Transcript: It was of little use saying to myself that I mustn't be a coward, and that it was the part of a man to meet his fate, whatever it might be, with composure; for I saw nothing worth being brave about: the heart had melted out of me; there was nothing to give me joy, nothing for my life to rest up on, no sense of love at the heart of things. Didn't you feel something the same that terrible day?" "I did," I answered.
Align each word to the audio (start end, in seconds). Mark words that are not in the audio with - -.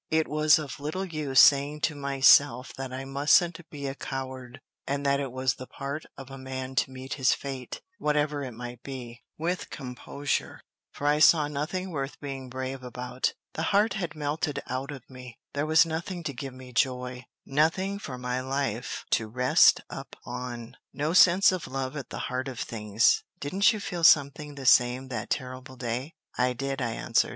It 0.09 0.27
was 0.27 0.57
of 0.57 0.79
little 0.79 1.05
use 1.05 1.39
saying 1.39 1.81
to 1.81 1.93
myself 1.93 2.73
that 2.75 2.91
I 2.91 3.05
mustn't 3.05 3.59
be 3.69 3.85
a 3.85 3.93
coward, 3.93 4.59
and 4.87 5.05
that 5.05 5.19
it 5.19 5.31
was 5.31 5.53
the 5.53 5.67
part 5.67 6.05
of 6.17 6.31
a 6.31 6.39
man 6.39 6.73
to 6.77 6.89
meet 6.89 7.13
his 7.13 7.35
fate, 7.35 7.81
whatever 7.99 8.41
it 8.43 8.55
might 8.55 8.81
be, 8.81 9.21
with 9.37 9.69
composure; 9.69 10.59
for 10.91 11.05
I 11.05 11.19
saw 11.19 11.47
nothing 11.47 11.91
worth 11.91 12.19
being 12.19 12.49
brave 12.49 12.81
about: 12.81 13.35
the 13.53 13.61
heart 13.77 13.93
had 13.93 14.15
melted 14.15 14.59
out 14.65 14.89
of 14.89 15.07
me; 15.07 15.37
there 15.53 15.67
was 15.67 15.85
nothing 15.85 16.23
to 16.23 16.33
give 16.33 16.55
me 16.55 16.73
joy, 16.73 17.25
nothing 17.45 17.99
for 17.99 18.17
my 18.17 18.41
life 18.41 19.05
to 19.11 19.27
rest 19.27 19.81
up 19.91 20.15
on, 20.25 20.77
no 20.91 21.13
sense 21.13 21.51
of 21.51 21.67
love 21.67 21.95
at 21.95 22.09
the 22.09 22.17
heart 22.25 22.47
of 22.47 22.57
things. 22.59 23.23
Didn't 23.39 23.71
you 23.71 23.79
feel 23.79 24.03
something 24.03 24.55
the 24.55 24.65
same 24.65 25.09
that 25.09 25.29
terrible 25.29 25.75
day?" 25.75 26.15
"I 26.39 26.53
did," 26.53 26.81
I 26.81 26.89
answered. 26.93 27.29